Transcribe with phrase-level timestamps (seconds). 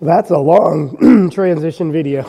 [0.00, 2.28] That's a long transition video.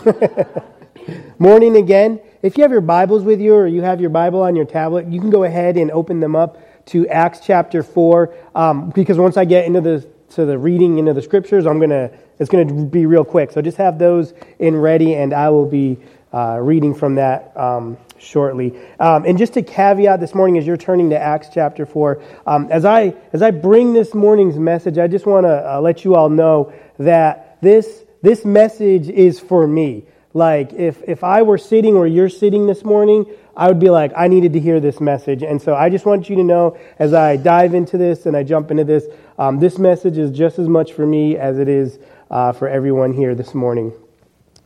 [1.40, 2.22] Morning again.
[2.44, 5.08] If you have your Bibles with you or you have your Bible on your tablet,
[5.08, 8.34] you can go ahead and open them up to Acts chapter 4.
[8.54, 12.12] Um, because once I get into the, to the reading into the scriptures, I'm gonna,
[12.38, 13.52] it's going to be real quick.
[13.52, 15.98] So just have those in ready and I will be
[16.32, 18.80] uh, reading from that um, shortly.
[19.00, 22.68] Um, and just a caveat this morning as you're turning to Acts chapter 4, um,
[22.70, 26.14] as, I, as I bring this morning's message, I just want to uh, let you
[26.14, 30.06] all know that this, this message is for me.
[30.34, 34.12] Like, if, if I were sitting where you're sitting this morning, I would be like,
[34.18, 35.44] I needed to hear this message.
[35.44, 38.44] And so I just want you to know as I dive into this and I
[38.44, 39.06] jump into this,
[39.40, 42.00] um, this message is just as much for me as it is
[42.30, 43.94] uh, for everyone here this morning.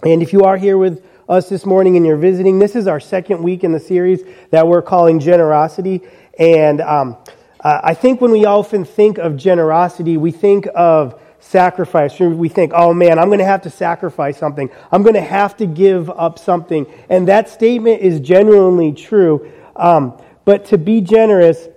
[0.03, 2.99] And if you are here with us this morning and you're visiting, this is our
[2.99, 6.01] second week in the series that we're calling Generosity.
[6.39, 7.17] And um,
[7.59, 12.19] uh, I think when we often think of generosity, we think of sacrifice.
[12.19, 14.69] We think, oh man, I'm going to have to sacrifice something.
[14.91, 16.85] I'm going to have to give up something.
[17.09, 19.51] And that statement is genuinely true.
[19.75, 21.67] Um, but to be generous,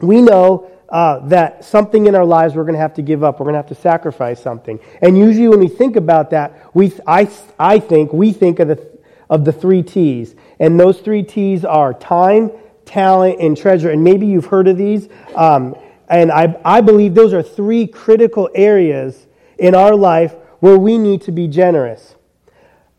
[0.00, 3.38] we know uh, that something in our lives we're going to have to give up.
[3.38, 4.80] We're going to have to sacrifice something.
[5.02, 8.98] And usually when we think about that, we, I, I think, we think of the,
[9.28, 10.34] of the three T's.
[10.58, 12.50] And those three T's are time,
[12.86, 13.90] talent, and treasure.
[13.90, 15.08] And maybe you've heard of these.
[15.34, 15.76] Um,
[16.08, 19.26] and I, I believe those are three critical areas
[19.58, 22.14] in our life where we need to be generous.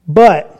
[0.07, 0.53] But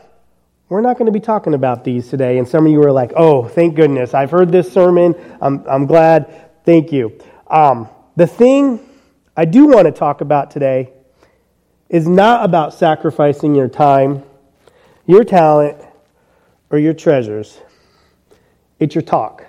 [0.68, 2.38] we're not going to be talking about these today.
[2.38, 4.14] And some of you are like, oh, thank goodness.
[4.14, 5.14] I've heard this sermon.
[5.40, 6.50] I'm, I'm glad.
[6.64, 7.18] Thank you.
[7.46, 8.80] Um, the thing
[9.36, 10.92] I do want to talk about today
[11.88, 14.22] is not about sacrificing your time,
[15.06, 15.82] your talent,
[16.70, 17.58] or your treasures.
[18.78, 19.46] It's your talk.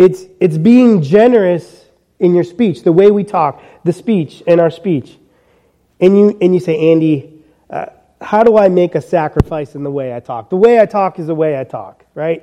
[0.00, 1.84] It's, it's being generous
[2.20, 5.18] in your speech, the way we talk, the speech and our speech.
[6.00, 7.84] And you, and you say, Andy, uh,
[8.18, 10.48] how do I make a sacrifice in the way I talk?
[10.48, 12.42] The way I talk is the way I talk, right?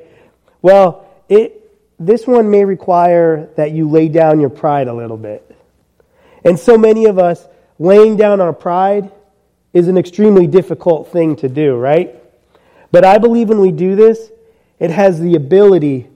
[0.62, 1.67] Well, it,
[1.97, 5.57] this one may require that you lay down your pride a little bit.
[6.46, 7.47] And so many of us,
[7.79, 9.12] laying down our pride
[9.73, 12.13] is an extremely difficult thing to do, right?
[12.91, 14.29] But I believe when we do this,
[14.78, 16.09] it has the ability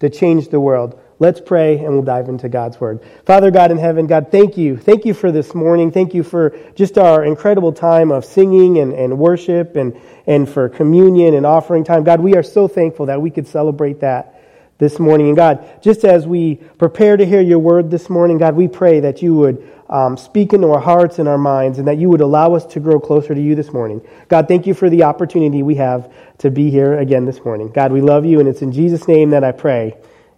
[0.00, 1.00] to change the world.
[1.18, 3.02] Let's pray and we'll dive into God's word.
[3.24, 4.76] Father God in heaven, God, thank you.
[4.76, 5.90] Thank you for this morning.
[5.90, 10.68] Thank you for just our incredible time of singing and, and worship and, and for
[10.68, 12.04] communion and offering time.
[12.04, 14.35] God, we are so thankful that we could celebrate that
[14.78, 15.28] this morning.
[15.28, 19.00] And God, just as we prepare to hear your word this morning, God, we pray
[19.00, 22.20] that you would um, speak into our hearts and our minds and that you would
[22.20, 24.06] allow us to grow closer to you this morning.
[24.28, 27.68] God, thank you for the opportunity we have to be here again this morning.
[27.68, 29.96] God, we love you, and it's in Jesus' name that I pray.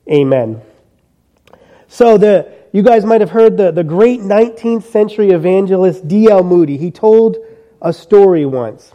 [0.09, 0.61] Amen.
[1.89, 6.45] So the you guys might have heard the, the great 19th century evangelist D.L.
[6.45, 6.77] Moody.
[6.77, 7.39] He told
[7.81, 8.93] a story once.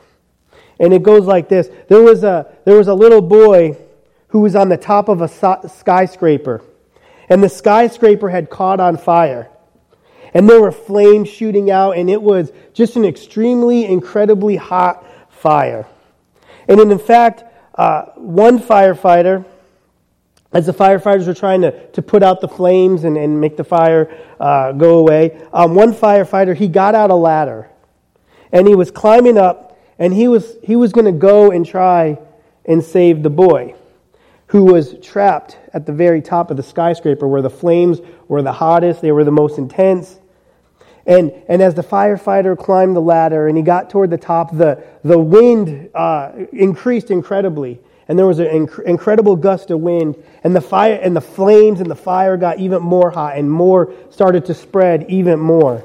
[0.79, 1.69] And it goes like this.
[1.87, 3.77] There was a, there was a little boy
[4.33, 5.27] who was on the top of a
[5.69, 6.63] skyscraper.
[7.29, 9.47] And the skyscraper had caught on fire.
[10.33, 15.85] And there were flames shooting out, and it was just an extremely, incredibly hot fire.
[16.67, 17.43] And in fact,
[17.75, 19.45] uh, one firefighter,
[20.51, 23.63] as the firefighters were trying to, to put out the flames and, and make the
[23.63, 27.69] fire uh, go away, um, one firefighter, he got out a ladder.
[28.51, 32.17] And he was climbing up, and he was, he was going to go and try
[32.65, 33.75] and save the boy
[34.53, 38.51] who was trapped at the very top of the skyscraper where the flames were the
[38.51, 40.19] hottest, they were the most intense.
[41.07, 44.83] And, and as the firefighter climbed the ladder and he got toward the top, the,
[45.03, 47.79] the wind uh, increased incredibly.
[48.07, 50.23] And there was an inc- incredible gust of wind.
[50.43, 53.91] And the, fire, and the flames and the fire got even more hot and more
[54.11, 55.83] started to spread even more.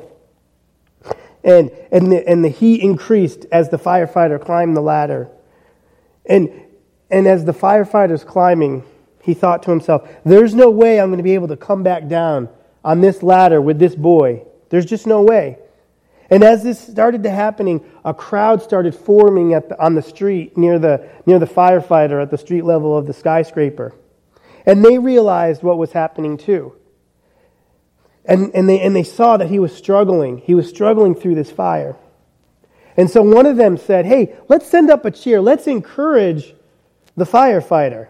[1.42, 5.30] And, and, the, and the heat increased as the firefighter climbed the ladder.
[6.26, 6.66] And,
[7.10, 8.84] and as the firefighter's climbing,
[9.22, 12.08] he thought to himself, There's no way I'm going to be able to come back
[12.08, 12.48] down
[12.84, 14.42] on this ladder with this boy.
[14.70, 15.58] There's just no way.
[16.30, 20.78] And as this started to happening, a crowd started forming the, on the street near
[20.78, 23.94] the, near the firefighter at the street level of the skyscraper.
[24.66, 26.74] And they realized what was happening too.
[28.26, 30.38] And, and, they, and they saw that he was struggling.
[30.38, 31.96] He was struggling through this fire.
[32.94, 35.40] And so one of them said, Hey, let's send up a cheer.
[35.40, 36.54] Let's encourage
[37.18, 38.08] the firefighter.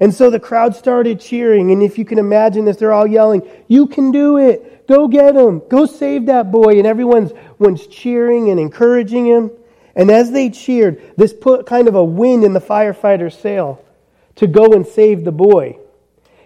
[0.00, 1.70] And so the crowd started cheering.
[1.70, 4.86] And if you can imagine this, they're all yelling, You can do it.
[4.88, 5.62] Go get him.
[5.68, 6.78] Go save that boy.
[6.78, 9.50] And everyone's one's cheering and encouraging him.
[9.94, 13.84] And as they cheered, this put kind of a wind in the firefighter's sail
[14.36, 15.78] to go and save the boy.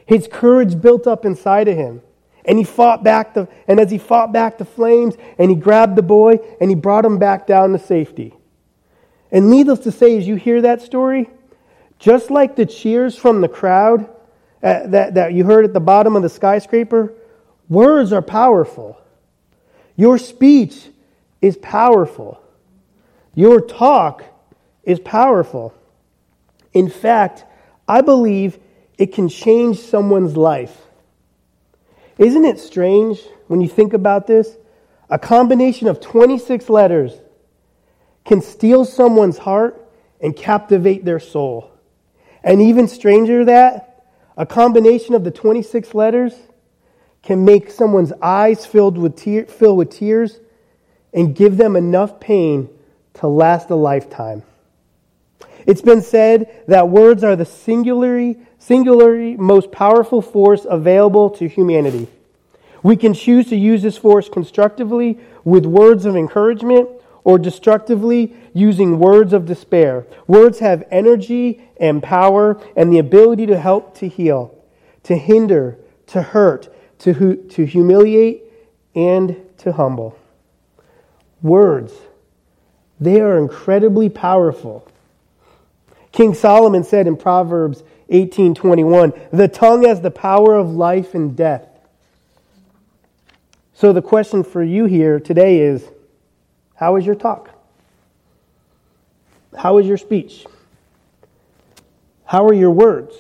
[0.04, 2.02] His courage built up inside of him.
[2.44, 5.96] And he fought back the, and as he fought back the flames, and he grabbed
[5.96, 8.34] the boy, and he brought him back down to safety.
[9.32, 11.28] And needless to say, as you hear that story,
[11.98, 14.08] just like the cheers from the crowd
[14.62, 17.14] uh, that, that you heard at the bottom of the skyscraper,
[17.68, 19.00] words are powerful.
[19.96, 20.88] Your speech
[21.40, 22.40] is powerful.
[23.34, 24.24] Your talk
[24.82, 25.74] is powerful.
[26.72, 27.44] In fact,
[27.88, 28.58] I believe
[28.98, 30.76] it can change someone's life.
[32.18, 34.56] Isn't it strange when you think about this?
[35.08, 37.12] A combination of 26 letters
[38.24, 39.82] can steal someone's heart
[40.20, 41.70] and captivate their soul.
[42.46, 44.04] And even stranger that,
[44.36, 46.32] a combination of the 26 letters
[47.22, 50.38] can make someone's eyes filled with tear, fill with tears
[51.12, 52.68] and give them enough pain
[53.14, 54.44] to last a lifetime.
[55.66, 62.06] It's been said that words are the singularly, singularly most powerful force available to humanity.
[62.84, 66.90] We can choose to use this force constructively with words of encouragement
[67.26, 70.06] or destructively using words of despair.
[70.28, 74.56] Words have energy and power and the ability to help to heal,
[75.02, 75.76] to hinder,
[76.06, 78.44] to hurt, to, hu- to humiliate,
[78.94, 80.16] and to humble.
[81.42, 81.92] Words,
[83.00, 84.86] they are incredibly powerful.
[86.12, 91.66] King Solomon said in Proverbs 18:21, "The tongue has the power of life and death."
[93.74, 95.90] So the question for you here today is,
[96.76, 97.50] how is your talk?
[99.56, 100.46] How is your speech?
[102.24, 103.14] How are your words?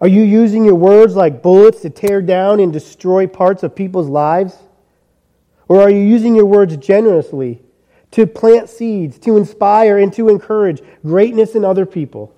[0.00, 4.08] Are you using your words like bullets to tear down and destroy parts of people's
[4.08, 4.56] lives?
[5.68, 7.60] Or are you using your words generously
[8.12, 12.34] to plant seeds, to inspire, and to encourage greatness in other people?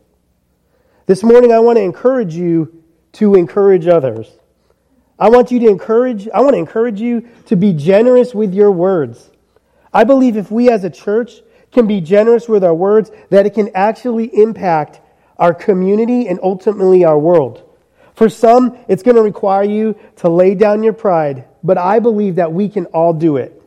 [1.06, 4.31] This morning, I want to encourage you to encourage others.
[5.19, 8.73] I want you to encourage, I want to encourage you to be generous with your
[8.73, 9.31] words.
[9.93, 13.55] I believe if we as a church can be generous with our words, that it
[13.55, 15.00] can actually impact
[15.43, 17.69] our community, and ultimately our world.
[18.15, 22.37] For some, it's going to require you to lay down your pride, but I believe
[22.37, 23.61] that we can all do it.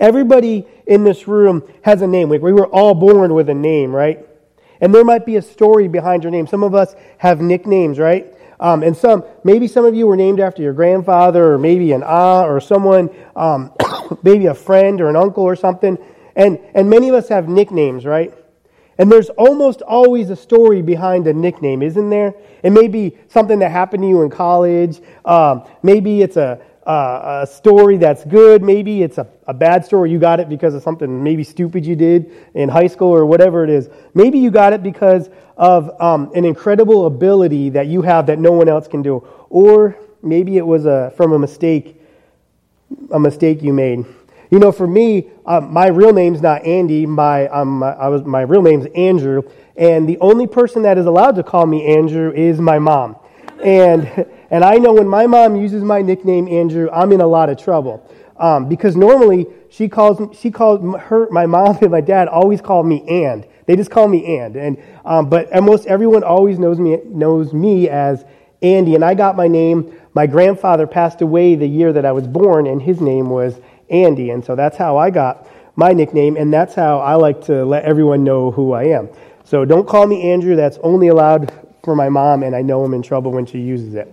[0.00, 2.30] Everybody in this room has a name.
[2.30, 4.26] We were all born with a name, right?
[4.80, 6.48] And there might be a story behind your name.
[6.48, 8.26] Some of us have nicknames, right?
[8.58, 12.02] Um, and some, maybe some of you were named after your grandfather, or maybe an
[12.02, 13.72] aunt, or someone, um,
[14.22, 15.98] maybe a friend or an uncle or something.
[16.34, 18.32] And, and many of us have nicknames, right?
[18.98, 22.34] And there's almost always a story behind a nickname, isn't there?
[22.62, 25.00] It may be something that happened to you in college.
[25.24, 28.62] Um, maybe it's a, a, a, story that's good.
[28.62, 30.10] Maybe it's a, a bad story.
[30.10, 33.64] You got it because of something maybe stupid you did in high school or whatever
[33.64, 33.90] it is.
[34.14, 35.28] Maybe you got it because
[35.58, 39.26] of um, an incredible ability that you have that no one else can do.
[39.50, 41.95] Or maybe it was a, from a mistake,
[43.10, 44.04] a mistake you made.
[44.50, 47.04] You know, for me, um, my real name's not Andy.
[47.04, 49.42] My, um, I was, my real name's Andrew.
[49.76, 53.16] And the only person that is allowed to call me Andrew is my mom.
[53.62, 57.48] And, and I know when my mom uses my nickname Andrew, I'm in a lot
[57.48, 58.08] of trouble.
[58.38, 62.82] Um, because normally she calls, she calls her, my mom and my dad always call
[62.82, 63.46] me and.
[63.66, 64.54] They just call me and.
[64.56, 68.24] And, um, but almost everyone always knows me, knows me as
[68.62, 68.94] Andy.
[68.94, 69.92] And I got my name.
[70.16, 73.60] My grandfather passed away the year that I was born, and his name was
[73.90, 74.30] Andy.
[74.30, 77.84] And so that's how I got my nickname, and that's how I like to let
[77.84, 79.10] everyone know who I am.
[79.44, 80.56] So don't call me Andrew.
[80.56, 81.52] That's only allowed
[81.84, 84.08] for my mom, and I know I'm in trouble when she uses it.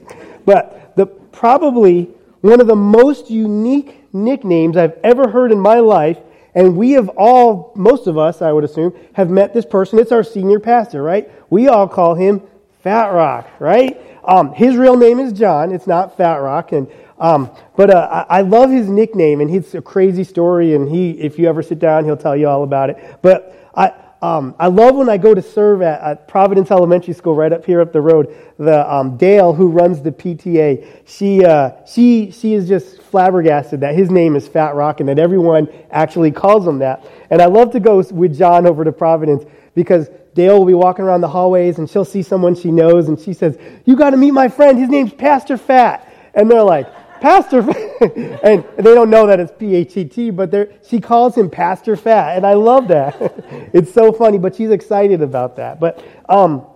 [0.45, 2.09] But the probably
[2.41, 6.17] one of the most unique nicknames I've ever heard in my life,
[6.53, 9.99] and we have all, most of us, I would assume, have met this person.
[9.99, 11.31] It's our senior pastor, right?
[11.49, 12.41] We all call him
[12.81, 14.12] Fat Rock, right?
[14.25, 15.71] Um, his real name is John.
[15.71, 16.87] It's not Fat Rock, and
[17.19, 20.73] um, but uh, I, love his nickname, and he's a crazy story.
[20.73, 23.19] And he, if you ever sit down, he'll tell you all about it.
[23.21, 27.35] But I, um, I love when I go to serve at, at, Providence Elementary School,
[27.35, 28.35] right up here up the road.
[28.57, 33.95] The um, Dale, who runs the PTA, she uh, she she is just flabbergasted that
[33.95, 37.05] his name is Fat Rock, and that everyone actually calls him that.
[37.29, 39.43] And I love to go with John over to Providence
[39.75, 43.19] because Dale will be walking around the hallways, and she'll see someone she knows, and
[43.19, 44.77] she says, "You got to meet my friend.
[44.77, 46.87] His name's Pastor Fat." And they're like,
[47.23, 48.01] Pastor Fat.
[48.43, 50.53] and they don't know that it's P H E T, but
[50.85, 53.15] she calls him Pastor Fat, and I love that.
[53.73, 55.79] it's so funny, but she's excited about that.
[55.79, 56.67] But, um,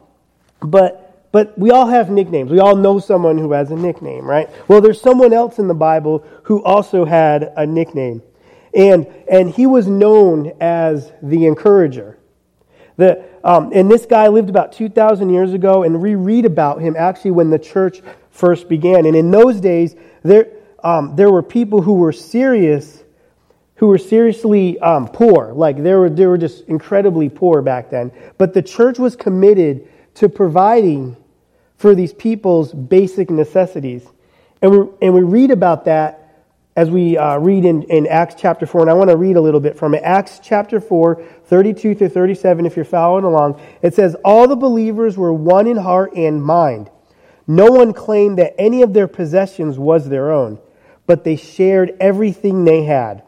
[0.61, 2.49] but, but we all have nicknames.
[2.49, 4.49] We all know someone who has a nickname, right?
[4.69, 8.23] Well, there's someone else in the Bible who also had a nickname,
[8.73, 12.17] and and he was known as the encourager.
[12.95, 16.97] The, um, and this guy lived about 2,000 years ago, and we read about him
[16.97, 19.05] actually when the church first began.
[19.05, 20.49] And in those days, there,
[20.83, 23.05] um, there were people who were serious,
[23.75, 25.53] who were seriously um, poor.
[25.53, 28.11] Like they were, they were just incredibly poor back then.
[28.37, 31.15] But the church was committed to providing
[31.77, 34.05] for these people's basic necessities.
[34.61, 36.26] And we, and we read about that
[36.77, 39.41] as we uh, read in, in Acts chapter 4, and I want to read a
[39.41, 40.03] little bit from it.
[40.03, 41.15] Acts chapter 4,
[41.45, 43.59] 32 through 37, if you're following along.
[43.81, 46.91] It says, All the believers were one in heart and mind.
[47.47, 50.59] No one claimed that any of their possessions was their own,
[51.07, 53.23] but they shared everything they had.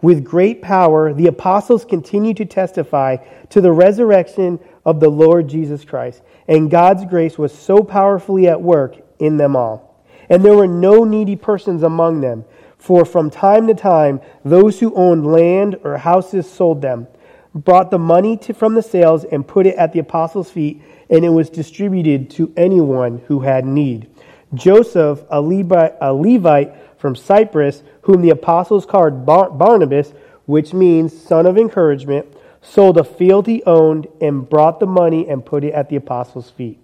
[0.00, 3.18] With great power, the apostles continued to testify
[3.50, 8.62] to the resurrection of the Lord Jesus Christ, and God's grace was so powerfully at
[8.62, 9.90] work in them all.
[10.30, 12.46] And there were no needy persons among them
[12.84, 17.06] for from time to time, those who owned land or houses sold them,
[17.54, 21.24] brought the money to, from the sales, and put it at the apostles' feet, and
[21.24, 24.10] it was distributed to anyone who had need.
[24.52, 30.12] Joseph, a Levite, a Levite from Cyprus, whom the apostles called Bar- Barnabas,
[30.44, 32.26] which means son of encouragement,
[32.60, 36.50] sold a field he owned and brought the money and put it at the apostles'
[36.50, 36.78] feet.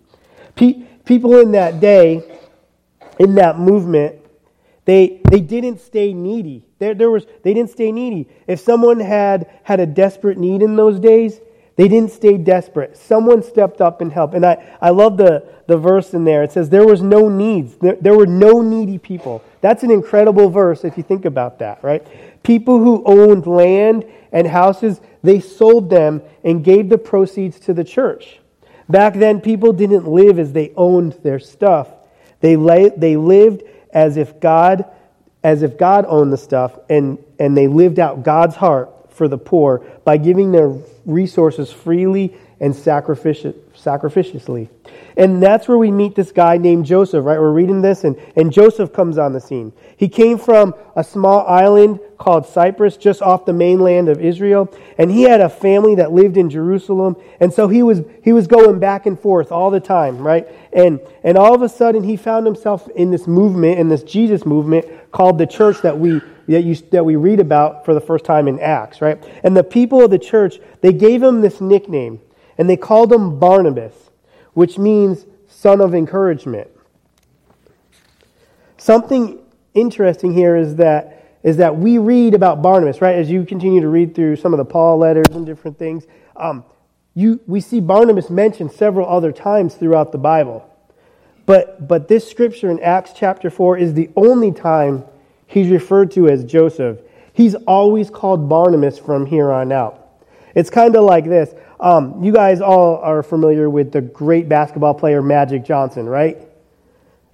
[0.55, 2.23] Pe- people in that day,
[3.19, 4.20] in that movement,
[4.91, 6.65] they, they didn't stay needy.
[6.81, 8.29] There, there was, they didn't stay needy.
[8.49, 11.39] If someone had had a desperate need in those days,
[11.77, 12.97] they didn't stay desperate.
[12.97, 14.35] Someone stepped up and helped.
[14.35, 16.43] And I, I love the, the verse in there.
[16.43, 17.77] It says, There was no needs.
[17.77, 19.45] There, there were no needy people.
[19.61, 22.05] That's an incredible verse if you think about that, right?
[22.43, 27.85] People who owned land and houses, they sold them and gave the proceeds to the
[27.85, 28.41] church.
[28.89, 31.87] Back then, people didn't live as they owned their stuff.
[32.41, 34.85] They, lay, they lived as if God,
[35.43, 39.39] as if God owned the stuff and, and they lived out God's heart for the
[39.39, 44.69] poor by giving their resources freely and sacrificially.
[45.17, 47.39] And that's where we meet this guy named Joseph, right?
[47.39, 49.73] We're reading this, and, and Joseph comes on the scene.
[49.97, 55.11] He came from a small island called Cyprus, just off the mainland of Israel, and
[55.11, 58.79] he had a family that lived in Jerusalem, and so he was, he was going
[58.79, 60.47] back and forth all the time, right?
[60.73, 64.45] And, and all of a sudden, he found himself in this movement, in this Jesus
[64.45, 68.25] movement called the church that we that, you, that we read about for the first
[68.25, 69.23] time in Acts, right?
[69.45, 72.21] And the people of the church, they gave him this nickname,
[72.61, 74.11] and they called him Barnabas
[74.55, 76.69] which means son of encouragement.
[78.77, 79.39] Something
[79.75, 83.15] interesting here is that is that we read about Barnabas, right?
[83.15, 86.05] As you continue to read through some of the Paul letters and different things,
[86.37, 86.65] um,
[87.15, 90.69] you, we see Barnabas mentioned several other times throughout the Bible.
[91.47, 95.05] But, but this scripture in Acts chapter 4 is the only time
[95.47, 96.99] he's referred to as Joseph.
[97.33, 100.00] He's always called Barnabas from here on out.
[100.55, 104.95] It's kind of like this um, you guys all are familiar with the great basketball
[104.95, 106.39] player Magic Johnson, right?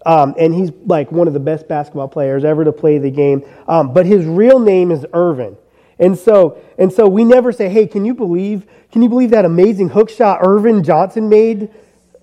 [0.04, 3.42] Um, and he's like one of the best basketball players ever to play the game.
[3.66, 5.56] Um, but his real name is Earvin.
[5.98, 8.66] And so, and so we never say, "Hey, can you believe?
[8.92, 11.70] Can you believe that amazing hook shot Earvin Johnson made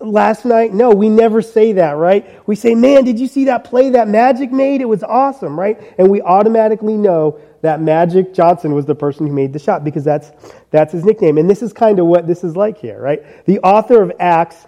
[0.04, 2.26] last night?" No, we never say that, right?
[2.46, 4.82] We say, "Man, did you see that play that Magic made?
[4.82, 9.34] It was awesome, right?" And we automatically know that Magic Johnson was the person who
[9.34, 10.32] made the shot because that's,
[10.70, 11.38] that's his nickname.
[11.38, 13.24] And this is kind of what this is like here, right?
[13.46, 14.68] The author of Acts,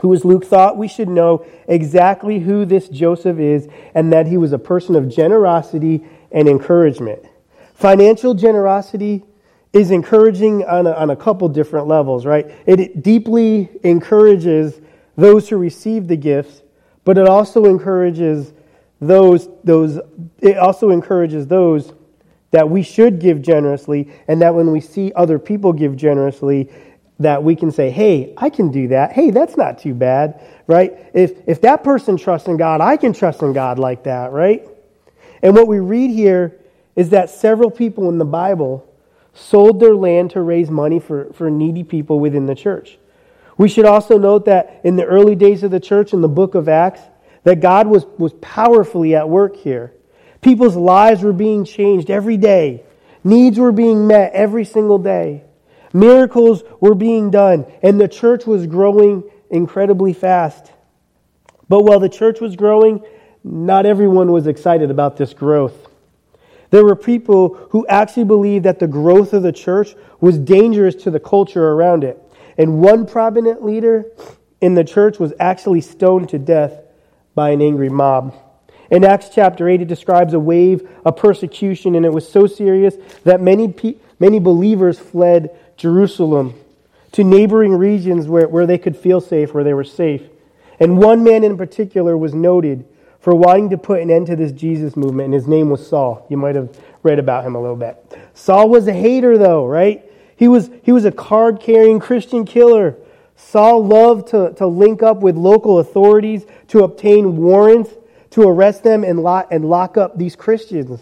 [0.00, 4.36] who is Luke, thought we should know exactly who this Joseph is and that he
[4.36, 7.24] was a person of generosity and encouragement.
[7.74, 9.22] Financial generosity
[9.72, 12.50] is encouraging on a, on a couple different levels, right?
[12.66, 14.80] It deeply encourages
[15.16, 16.62] those who receive the gifts,
[17.04, 18.52] but it also encourages
[19.00, 19.98] those, those,
[20.40, 21.92] it also encourages those
[22.50, 26.70] that we should give generously, and that when we see other people give generously,
[27.18, 29.12] that we can say, hey, I can do that.
[29.12, 30.92] Hey, that's not too bad, right?
[31.14, 34.66] If, if that person trusts in God, I can trust in God like that, right?
[35.42, 36.60] And what we read here
[36.94, 38.91] is that several people in the Bible
[39.34, 42.98] sold their land to raise money for, for needy people within the church.
[43.56, 46.54] We should also note that in the early days of the church, in the book
[46.54, 47.00] of Acts,
[47.44, 49.92] that God was, was powerfully at work here.
[50.40, 52.82] People's lives were being changed every day.
[53.24, 55.44] Needs were being met every single day.
[55.92, 60.72] Miracles were being done, and the church was growing incredibly fast.
[61.68, 63.04] But while the church was growing,
[63.44, 65.88] not everyone was excited about this growth.
[66.72, 71.10] There were people who actually believed that the growth of the church was dangerous to
[71.10, 72.18] the culture around it.
[72.56, 74.06] And one prominent leader
[74.62, 76.72] in the church was actually stoned to death
[77.34, 78.34] by an angry mob.
[78.90, 82.96] In Acts chapter 8, it describes a wave of persecution, and it was so serious
[83.24, 83.74] that many,
[84.18, 86.54] many believers fled Jerusalem
[87.12, 90.22] to neighboring regions where, where they could feel safe, where they were safe.
[90.80, 92.86] And one man in particular was noted
[93.22, 96.26] for wanting to put an end to this Jesus movement, and his name was Saul.
[96.28, 97.96] You might have read about him a little bit.
[98.34, 100.04] Saul was a hater, though, right?
[100.36, 102.96] He was, he was a card carrying Christian killer.
[103.36, 107.90] Saul loved to, to link up with local authorities to obtain warrants
[108.30, 111.00] to arrest them and lock, and lock up these Christians.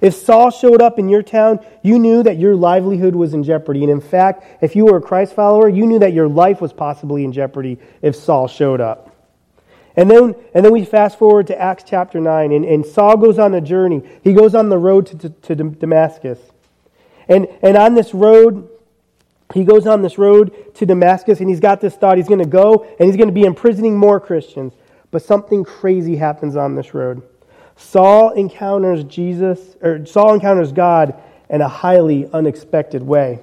[0.00, 3.82] If Saul showed up in your town, you knew that your livelihood was in jeopardy.
[3.82, 6.72] And in fact, if you were a Christ follower, you knew that your life was
[6.72, 9.11] possibly in jeopardy if Saul showed up.
[9.96, 13.38] And then, and then we fast forward to Acts chapter 9, and, and Saul goes
[13.38, 14.02] on a journey.
[14.22, 16.38] He goes on the road to, to, to Damascus.
[17.28, 18.68] And, and on this road,
[19.54, 22.46] he goes on this road to Damascus, and he's got this thought he's going to
[22.46, 24.72] go and he's going to be imprisoning more Christians.
[25.10, 27.22] But something crazy happens on this road.
[27.76, 31.14] Saul encounters Jesus, or Saul encounters God
[31.50, 33.40] in a highly unexpected way.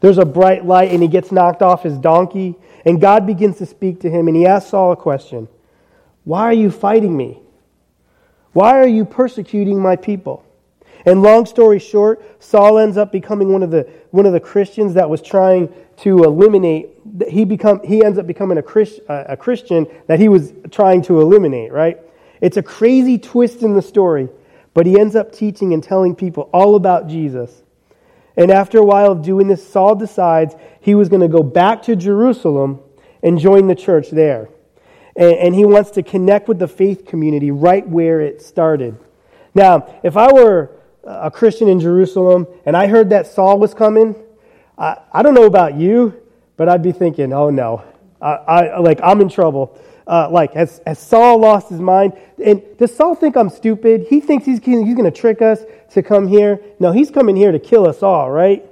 [0.00, 3.66] There's a bright light, and he gets knocked off his donkey, and God begins to
[3.66, 5.48] speak to him, and he asks Saul a question
[6.24, 7.40] Why are you fighting me?
[8.52, 10.44] Why are you persecuting my people?
[11.06, 14.94] And long story short, Saul ends up becoming one of the, one of the Christians
[14.94, 16.90] that was trying to eliminate,
[17.28, 21.02] he, become, he ends up becoming a, Christ, uh, a Christian that he was trying
[21.02, 21.98] to eliminate, right?
[22.40, 24.28] It's a crazy twist in the story,
[24.72, 27.62] but he ends up teaching and telling people all about Jesus.
[28.36, 31.82] And after a while of doing this, Saul decides he was going to go back
[31.82, 32.80] to Jerusalem
[33.22, 34.48] and join the church there.
[35.16, 38.98] And, and he wants to connect with the faith community right where it started.
[39.54, 40.70] Now, if I were
[41.04, 44.16] a Christian in Jerusalem and I heard that Saul was coming,
[44.76, 46.20] I, I don't know about you,
[46.56, 47.84] but I'd be thinking, oh no,
[48.20, 49.78] I, I like I'm in trouble.
[50.06, 52.12] Uh, like, has, has Saul lost his mind?
[52.44, 54.06] And does Saul think I'm stupid?
[54.10, 55.60] He thinks he's, he's going to trick us
[55.92, 56.60] to come here.
[56.78, 58.66] No, he's coming here to kill us all, right?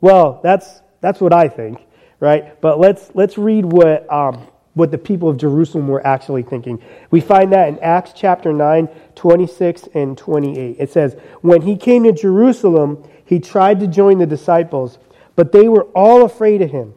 [0.00, 1.80] Well, that's, that's what I think,
[2.20, 2.58] right?
[2.62, 4.46] But let's, let's read what, um,
[4.76, 6.80] what the people of Jerusalem were actually thinking.
[7.10, 10.76] We find that in Acts chapter 9, 26 and 28.
[10.78, 14.98] It says, When he came to Jerusalem, he tried to join the disciples,
[15.34, 16.94] but they were all afraid of him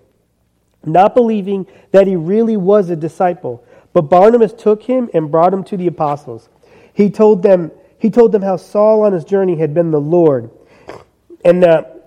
[0.86, 3.64] not believing that he really was a disciple.
[3.94, 6.50] But Barnabas took him and brought him to the apostles.
[6.94, 10.50] He told them, he told them how Saul on his journey had been the Lord,
[11.44, 11.99] and that,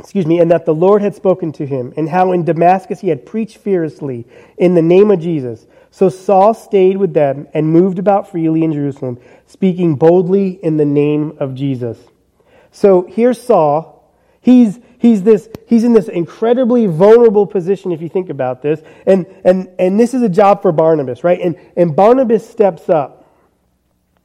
[0.00, 3.08] excuse me, and that the Lord had spoken to him, and how in Damascus he
[3.08, 4.26] had preached fearlessly
[4.58, 5.66] in the name of Jesus.
[5.90, 10.84] So Saul stayed with them and moved about freely in Jerusalem, speaking boldly in the
[10.84, 11.98] name of Jesus.
[12.72, 13.96] So here's Saul.
[14.40, 19.26] He's he's this he's in this incredibly vulnerable position if you think about this and
[19.44, 23.19] and and this is a job for barnabas right and and barnabas steps up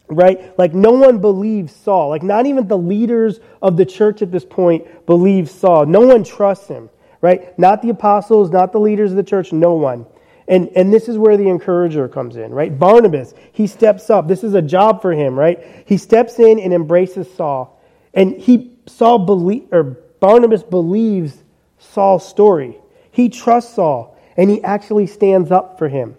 [0.07, 4.31] right like no one believes saul like not even the leaders of the church at
[4.31, 6.89] this point believe saul no one trusts him
[7.21, 10.05] right not the apostles not the leaders of the church no one
[10.47, 12.77] and, and this is where the encourager comes in, right?
[12.77, 14.27] Barnabas, he steps up.
[14.27, 15.83] This is a job for him, right?
[15.85, 17.81] He steps in and embraces Saul.
[18.13, 19.83] And he, Saul believe, or
[20.19, 21.43] Barnabas believes
[21.79, 22.77] Saul's story.
[23.11, 26.15] He trusts Saul, and he actually stands up for him.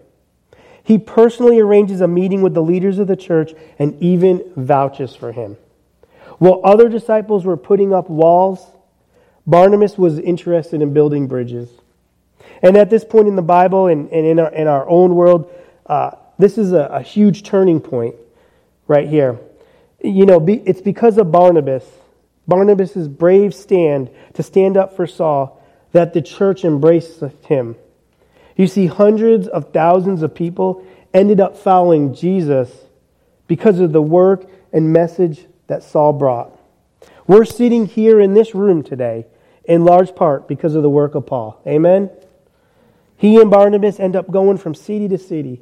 [0.87, 5.33] He personally arranges a meeting with the leaders of the church and even vouches for
[5.33, 5.57] him.
[6.39, 8.65] While other disciples were putting up walls,
[9.49, 11.69] Barnabas was interested in building bridges.
[12.63, 15.53] And at this point in the Bible and, and in, our, in our own world,
[15.87, 18.15] uh, this is a, a, huge turning point
[18.87, 19.41] right here.
[20.01, 21.85] You know, be, it's because of Barnabas
[22.47, 27.75] Barnabas' brave stand to stand up for Saul that the church embraced him.
[28.57, 32.71] You see, hundreds of thousands of people ended up following Jesus
[33.47, 36.59] because of the work and message that Saul brought.
[37.27, 39.27] We're sitting here in this room today
[39.65, 41.61] in large part because of the work of Paul.
[41.67, 42.11] Amen?
[43.17, 45.61] He and Barnabas end up going from city to city,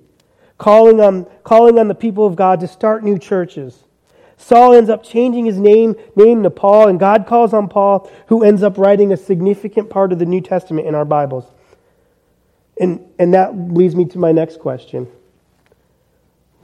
[0.59, 3.85] calling on, calling on the people of God to start new churches
[4.37, 8.43] Saul ends up changing his name, name to Paul, and God calls on Paul, who
[8.43, 11.45] ends up writing a significant part of the New Testament in our Bibles.
[12.79, 15.09] And, and that leads me to my next question.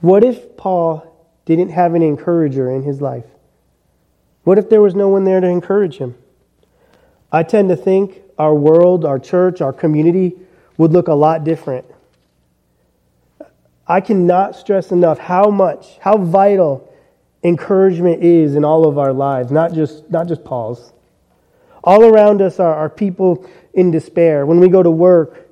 [0.01, 1.07] What if Paul
[1.45, 3.25] didn't have an encourager in his life?
[4.45, 6.17] What if there was no one there to encourage him?
[7.31, 10.35] I tend to think our world, our church, our community
[10.79, 11.85] would look a lot different.
[13.87, 16.93] I cannot stress enough how much, how vital
[17.43, 20.93] encouragement is in all of our lives, not just, not just Paul's.
[21.83, 24.47] All around us are, are people in despair.
[24.47, 25.50] When we go to work,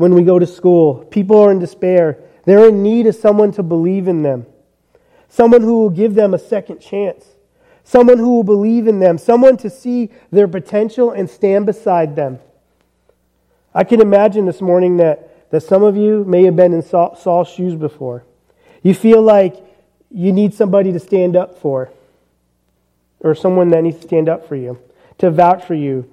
[0.00, 2.16] when we go to school, people are in despair.
[2.46, 4.46] They're in need of someone to believe in them,
[5.28, 7.26] someone who will give them a second chance,
[7.84, 12.38] someone who will believe in them, someone to see their potential and stand beside them.
[13.74, 17.14] I can imagine this morning that that some of you may have been in Saul,
[17.16, 18.24] Saul's shoes before.
[18.82, 19.56] You feel like
[20.10, 21.90] you need somebody to stand up for,
[23.20, 24.78] or someone that needs to stand up for you,
[25.18, 26.10] to vouch for you,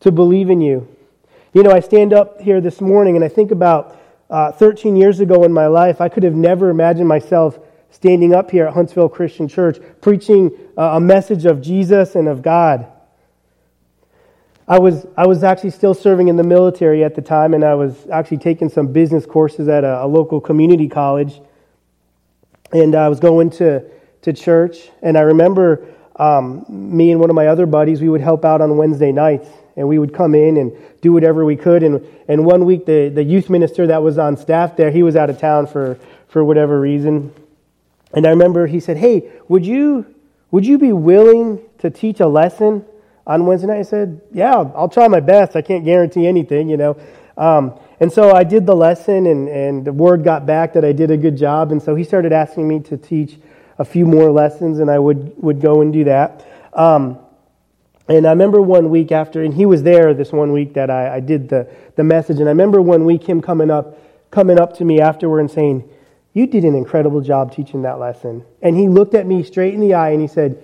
[0.00, 0.88] to believe in you.
[1.54, 3.96] You know, I stand up here this morning and I think about
[4.28, 7.60] uh, 13 years ago in my life, I could have never imagined myself
[7.92, 12.42] standing up here at Huntsville Christian Church preaching uh, a message of Jesus and of
[12.42, 12.90] God.
[14.66, 17.74] I was, I was actually still serving in the military at the time, and I
[17.74, 21.40] was actually taking some business courses at a, a local community college.
[22.72, 23.84] And I was going to,
[24.22, 25.86] to church, and I remember
[26.16, 29.46] um, me and one of my other buddies, we would help out on Wednesday nights
[29.76, 31.82] and we would come in and do whatever we could.
[31.82, 35.16] And, and one week, the, the youth minister that was on staff there, he was
[35.16, 37.32] out of town for, for whatever reason.
[38.12, 40.06] And I remember he said, Hey, would you,
[40.50, 42.84] would you be willing to teach a lesson
[43.26, 43.80] on Wednesday night?
[43.80, 45.56] I said, Yeah, I'll, I'll try my best.
[45.56, 46.96] I can't guarantee anything, you know.
[47.36, 50.92] Um, and so I did the lesson, and, and the word got back that I
[50.92, 51.72] did a good job.
[51.72, 53.38] And so he started asking me to teach
[53.78, 56.46] a few more lessons, and I would, would go and do that.
[56.72, 57.18] Um,
[58.08, 61.16] and I remember one week after, and he was there this one week that I,
[61.16, 62.38] I did the, the message.
[62.38, 63.98] And I remember one week him coming up,
[64.30, 65.88] coming up to me afterward and saying,
[66.34, 68.44] You did an incredible job teaching that lesson.
[68.60, 70.62] And he looked at me straight in the eye and he said,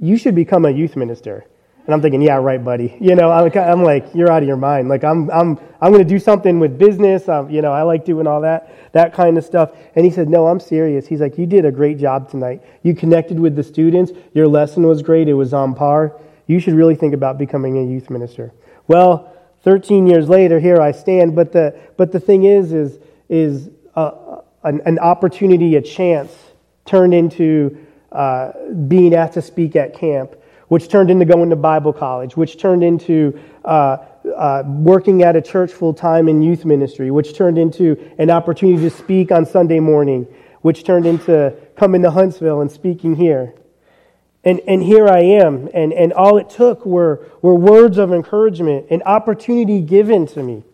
[0.00, 1.44] You should become a youth minister.
[1.84, 2.96] And I'm thinking, yeah, right, buddy.
[3.00, 4.90] You know, I'm, I'm like, you're out of your mind.
[4.90, 7.28] Like, I'm, I'm, I'm going to do something with business.
[7.30, 9.70] Um, you know, I like doing all that, that kind of stuff.
[9.94, 11.06] And he said, no, I'm serious.
[11.06, 12.62] He's like, you did a great job tonight.
[12.82, 14.12] You connected with the students.
[14.34, 15.28] Your lesson was great.
[15.28, 16.14] It was on par
[16.48, 18.52] you should really think about becoming a youth minister.
[18.88, 19.32] Well,
[19.62, 21.36] 13 years later, here I stand.
[21.36, 26.32] But the, but the thing is, is, is a, an, an opportunity, a chance
[26.84, 28.52] turned into uh,
[28.88, 30.34] being asked to speak at camp,
[30.68, 33.98] which turned into going to Bible college, which turned into uh,
[34.36, 38.82] uh, working at a church full time in youth ministry, which turned into an opportunity
[38.82, 40.26] to speak on Sunday morning,
[40.62, 43.54] which turned into coming to Huntsville and speaking here.
[44.44, 45.68] And, and here I am.
[45.74, 50.64] And, and all it took were, were words of encouragement, an opportunity given to me.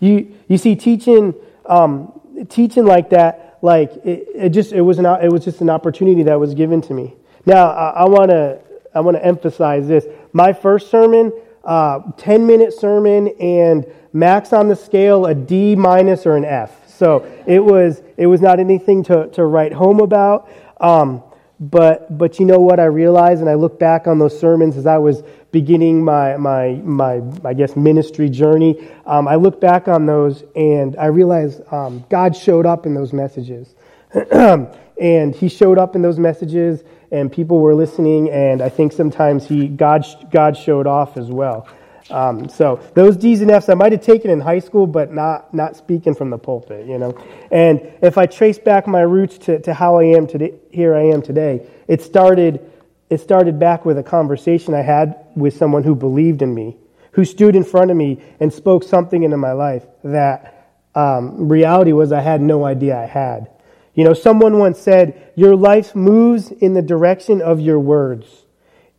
[0.00, 1.34] You, you see, teaching,
[1.66, 5.70] um, teaching like that, like it, it, just, it, was an, it was just an
[5.70, 7.14] opportunity that was given to me.
[7.46, 8.60] Now, I, want to
[8.94, 10.06] I wanna emphasize this.
[10.32, 11.32] My first sermon,
[11.64, 16.86] uh, 10 minute sermon, and max on the scale, a D minus or an F.
[16.88, 20.48] So it was, it was not anything to, to write home about.
[20.80, 21.22] Um,
[21.60, 24.86] but, but you know what I realized, and I look back on those sermons as
[24.86, 28.90] I was beginning my, my, my I guess, ministry journey.
[29.06, 33.12] Um, I look back on those and I realized um, God showed up in those
[33.12, 33.74] messages.
[34.32, 39.46] and He showed up in those messages, and people were listening, and I think sometimes
[39.46, 41.68] he, God, God showed off as well.
[42.10, 45.54] Um, so those D's and F's I might have taken in high school, but not
[45.54, 47.16] not speaking from the pulpit, you know.
[47.50, 51.04] And if I trace back my roots to, to how I am today, here I
[51.04, 51.66] am today.
[51.88, 52.70] It started
[53.08, 56.76] it started back with a conversation I had with someone who believed in me,
[57.12, 60.50] who stood in front of me and spoke something into my life that
[60.94, 63.50] um, reality was I had no idea I had.
[63.94, 68.44] You know, someone once said, "Your life moves in the direction of your words,"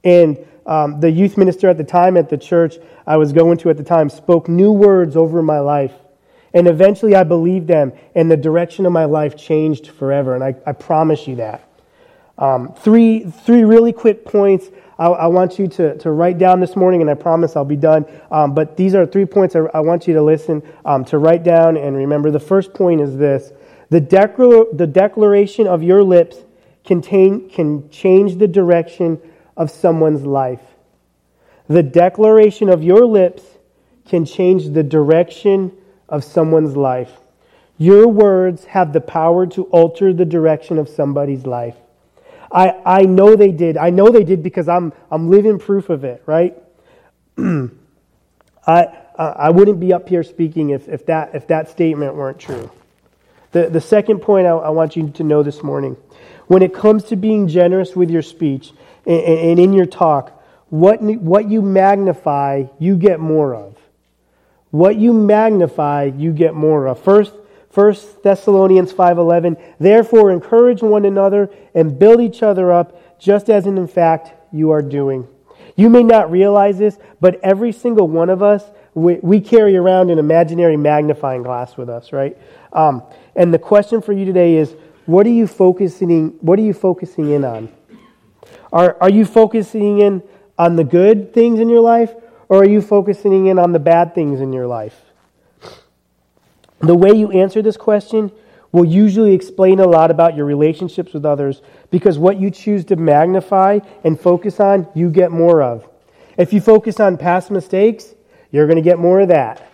[0.04, 3.70] and um, the youth minister at the time at the church I was going to
[3.70, 5.94] at the time spoke new words over my life.
[6.54, 10.36] And eventually I believed them, and the direction of my life changed forever.
[10.36, 11.68] And I, I promise you that.
[12.38, 16.76] Um, three, three really quick points I, I, want you to, to write down this
[16.76, 18.06] morning, and I promise I'll be done.
[18.32, 21.44] Um, but these are three points I, I want you to listen, um, to write
[21.44, 22.32] down and remember.
[22.32, 23.52] The first point is this
[23.90, 24.00] the,
[24.74, 26.38] the declaration of your lips
[26.86, 29.20] contain, can change the direction
[29.58, 30.62] of someone's life.
[31.68, 33.44] The declaration of your lips
[34.08, 35.72] can change the direction
[36.08, 37.12] of someone's life.
[37.78, 41.76] Your words have the power to alter the direction of somebody's life.
[42.52, 43.76] I, I know they did.
[43.76, 46.56] I know they did because I'm, I'm living proof of it, right?
[47.38, 48.88] I,
[49.18, 52.70] I wouldn't be up here speaking if, if, that, if that statement weren't true.
[53.52, 55.98] The, the second point I, I want you to know this morning
[56.48, 58.72] when it comes to being generous with your speech
[59.06, 60.32] and, and in your talk,
[60.70, 63.76] what, what you magnify, you get more of.
[64.72, 67.00] What you magnify, you get more of.
[67.00, 67.34] First,
[67.70, 73.86] First Thessalonians 5:11 Therefore encourage one another and build each other up just as in
[73.88, 75.28] fact you are doing.
[75.76, 80.10] You may not realize this, but every single one of us we, we carry around
[80.10, 82.38] an imaginary magnifying glass with us, right?
[82.72, 83.04] Um,
[83.36, 84.74] and the question for you today is
[85.06, 87.70] what are you focusing what are you focusing in on?
[88.72, 90.24] Are, are you focusing in
[90.58, 92.14] on the good things in your life,
[92.50, 95.00] or are you focusing in on the bad things in your life?
[96.80, 98.32] The way you answer this question
[98.72, 102.98] will usually explain a lot about your relationships with others because what you choose to
[102.98, 105.88] magnify and focus on, you get more of.
[106.38, 108.14] If you focus on past mistakes,
[108.52, 109.66] you're going to get more of that.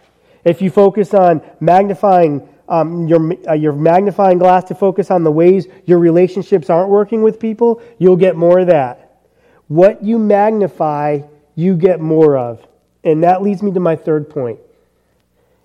[0.43, 5.31] If you focus on magnifying um, your, uh, your magnifying glass to focus on the
[5.31, 9.19] ways your relationships aren't working with people, you'll get more of that.
[9.67, 11.21] What you magnify,
[11.55, 12.65] you get more of.
[13.03, 14.59] And that leads me to my third point.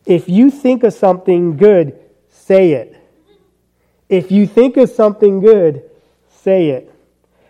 [0.04, 1.98] If you think of something good,
[2.30, 2.96] say it.
[4.08, 5.82] If you think of something good,
[6.30, 6.92] say it.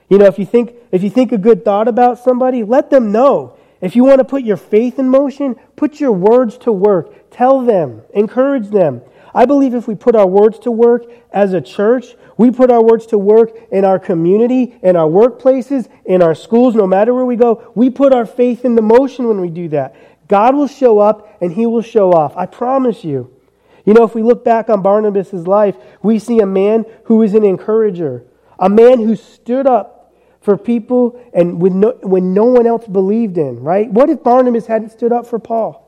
[0.08, 3.12] You know, if you think if you think a good thought about somebody, let them
[3.12, 3.56] know.
[3.80, 7.30] If you want to put your faith in motion, put your words to work.
[7.30, 9.02] Tell them, encourage them.
[9.36, 12.82] I believe if we put our words to work as a church, we put our
[12.82, 17.26] words to work in our community, in our workplaces, in our schools, no matter where
[17.26, 19.94] we go, we put our faith into motion when we do that.
[20.26, 22.34] God will show up and he will show off.
[22.34, 23.30] I promise you.
[23.84, 27.34] You know, if we look back on Barnabas' life, we see a man who is
[27.34, 28.24] an encourager,
[28.58, 33.36] a man who stood up for people and when no, when no one else believed
[33.36, 33.90] in, right?
[33.90, 35.85] What if Barnabas hadn't stood up for Paul?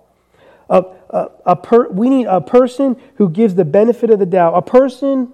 [0.69, 4.55] A, a, a per, we need a person who gives the benefit of the doubt.
[4.55, 5.33] A person,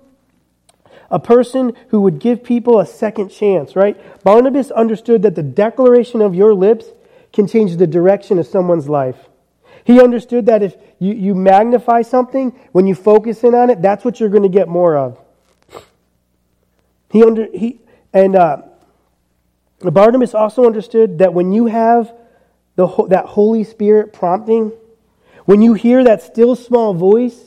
[1.10, 3.96] a person who would give people a second chance, right?
[4.22, 6.86] Barnabas understood that the declaration of your lips
[7.32, 9.28] can change the direction of someone's life.
[9.84, 14.04] He understood that if you, you magnify something, when you focus in on it, that's
[14.04, 15.18] what you're going to get more of.
[17.10, 17.80] He under he
[18.12, 18.62] and uh,
[19.80, 22.12] Barnabas also understood that when you have
[22.76, 24.72] the that Holy Spirit prompting,
[25.44, 27.40] when you hear that still small voice,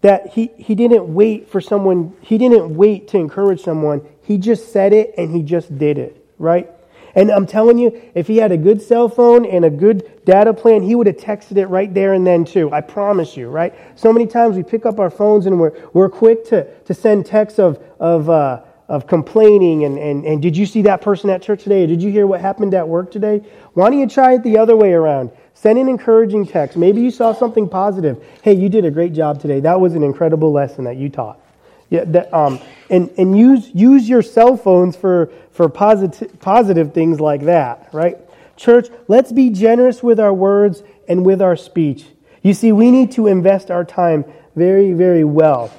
[0.00, 4.06] that he, he didn't wait for someone, he didn't wait to encourage someone.
[4.22, 6.70] He just said it and he just did it, right?
[7.16, 10.52] And I'm telling you, if he had a good cell phone and a good data
[10.52, 12.70] plan, he would have texted it right there and then too.
[12.72, 13.74] I promise you, right?
[13.98, 17.24] So many times we pick up our phones and we're, we're quick to, to send
[17.24, 21.40] texts of, of, uh, of complaining and, and, and did you see that person at
[21.40, 21.84] church today?
[21.84, 23.42] Or Did you hear what happened at work today?
[23.72, 25.32] Why don't you try it the other way around?
[25.58, 26.76] Send an encouraging text.
[26.76, 28.22] Maybe you saw something positive.
[28.42, 29.60] Hey, you did a great job today.
[29.60, 31.40] That was an incredible lesson that you taught.
[31.88, 37.20] Yeah, that, um, and, and use, use your cell phones for, for positive, positive things
[37.20, 38.18] like that, right?
[38.58, 42.04] Church, let's be generous with our words and with our speech.
[42.42, 45.72] You see, we need to invest our time very, very well.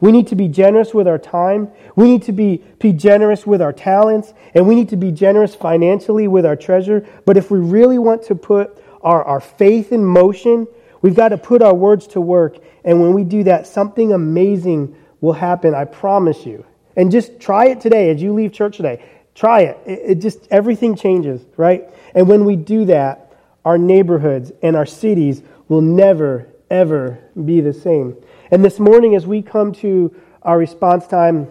[0.00, 1.70] We need to be generous with our time.
[1.94, 4.34] We need to be, be generous with our talents.
[4.54, 7.06] And we need to be generous financially with our treasure.
[7.24, 10.66] But if we really want to put our, our faith in motion,
[11.02, 12.56] we've got to put our words to work.
[12.84, 15.74] And when we do that, something amazing will happen.
[15.74, 16.64] I promise you.
[16.96, 19.04] And just try it today as you leave church today.
[19.34, 19.78] Try it.
[19.86, 21.88] It, it just, everything changes, right?
[22.14, 23.32] And when we do that,
[23.64, 28.16] our neighborhoods and our cities will never, ever be the same.
[28.50, 31.48] And this morning, as we come to our response time,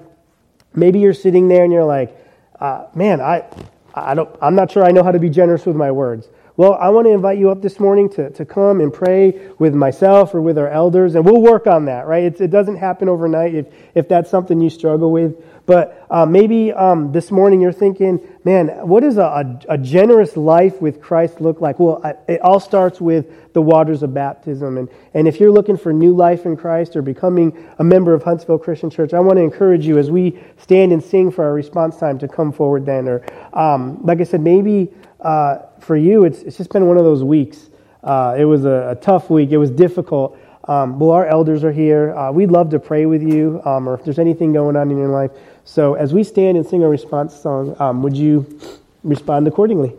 [0.74, 2.16] maybe you're sitting there and you're like,
[2.60, 3.46] uh, man, I,
[3.94, 6.30] I don't, I'm not sure I know how to be generous with my words.
[6.56, 9.74] Well, I want to invite you up this morning to, to come and pray with
[9.74, 12.26] myself or with our elders, and we'll work on that, right?
[12.26, 15.44] It's, it doesn't happen overnight if, if that's something you struggle with.
[15.66, 20.36] But uh, maybe um, this morning you're thinking, man, what does a, a, a, generous
[20.36, 21.80] life with Christ look like?
[21.80, 24.78] Well, I, it all starts with the waters of baptism.
[24.78, 28.24] And, and if you're looking for new life in Christ or becoming a member of
[28.24, 31.54] Huntsville Christian Church, I want to encourage you as we stand and sing for our
[31.54, 33.08] response time to come forward then.
[33.08, 34.92] Or, um, like I said, maybe
[35.24, 37.70] uh, for you, it's, it's just been one of those weeks.
[38.04, 40.38] Uh, it was a, a, tough week, it was difficult.
[40.66, 42.14] Um, well, our elders are here.
[42.16, 44.98] Uh, we'd love to pray with you, um, or if there's anything going on in
[44.98, 45.32] your life.
[45.66, 48.60] So, as we stand and sing our response song, um, would you
[49.04, 49.94] respond accordingly?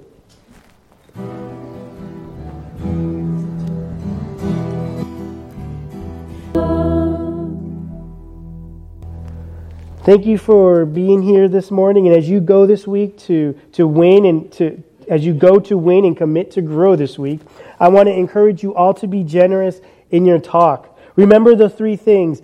[10.05, 13.87] Thank you for being here this morning, and as you go this week to, to
[13.87, 17.41] win and to as you go to win and commit to grow this week,
[17.79, 20.99] I want to encourage you all to be generous in your talk.
[21.17, 22.41] Remember the three things